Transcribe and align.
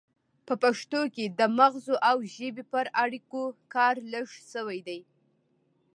په 0.47 0.53
پښتو 0.63 1.01
کې 1.15 1.25
د 1.39 1.41
مغزو 1.57 1.95
او 2.09 2.17
ژبې 2.35 2.63
پر 2.71 2.85
اړیکو 3.03 3.41
کار 3.73 3.95
لږ 4.13 4.27
شوی 4.51 4.79
دی 4.87 4.99